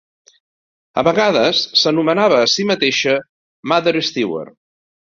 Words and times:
A 1.01 1.03
vegades 1.07 1.61
s'anomenava 1.83 2.41
a 2.47 2.51
si 2.57 2.67
mateixa 2.73 3.17
Mother 3.75 3.97
Stewart. 4.11 4.61